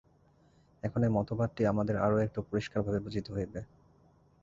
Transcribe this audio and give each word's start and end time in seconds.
এখন 0.83 0.99
এই 1.03 1.11
মতবাদটি 1.11 1.61
আমাদের 1.65 1.95
আরও 1.97 2.17
একটু 2.17 2.39
পরিষ্কারভাবে 2.41 2.99
বুঝিতে 2.99 3.29
হইবে। 3.33 3.59